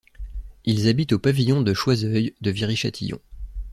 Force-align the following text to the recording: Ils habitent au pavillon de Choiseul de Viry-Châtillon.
Ils 0.65 0.87
habitent 0.87 1.11
au 1.13 1.19
pavillon 1.19 1.61
de 1.61 1.75
Choiseul 1.75 2.31
de 2.41 2.49
Viry-Châtillon. 2.49 3.19